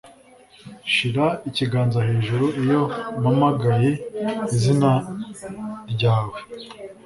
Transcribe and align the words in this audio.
Shira 0.93 1.27
ikiganza 1.49 1.99
hejuru 2.09 2.45
iyo 2.61 2.81
mpamagaye 3.19 3.91
izina 4.55 4.91
ryawe 5.91 6.39